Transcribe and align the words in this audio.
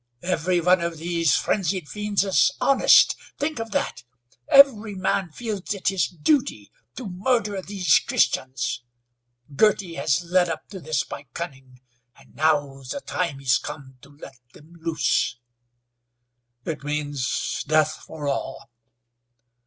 Every 0.23 0.59
one 0.61 0.81
of 0.81 0.97
these 0.97 1.37
frenzied 1.37 1.87
fiends 1.87 2.23
is 2.23 2.51
honest. 2.59 3.15
Think 3.37 3.59
of 3.59 3.69
that! 3.69 4.01
Every 4.47 4.95
man 4.95 5.29
feels 5.31 5.75
it 5.75 5.89
his 5.89 6.07
duty 6.07 6.71
to 6.95 7.07
murder 7.07 7.61
these 7.61 7.99
Christians. 7.99 8.81
Girty 9.55 9.93
has 9.93 10.23
led 10.23 10.49
up 10.49 10.67
to 10.69 10.79
this 10.79 11.03
by 11.03 11.27
cunning, 11.35 11.81
and 12.15 12.33
now 12.33 12.81
the 12.81 13.01
time 13.01 13.39
is 13.41 13.59
come 13.59 13.99
to 14.01 14.09
let 14.09 14.39
them 14.53 14.73
loose." 14.79 15.37
"It 16.65 16.83
means 16.83 17.63
death 17.67 17.97
for 17.97 18.27
all." 18.27 18.71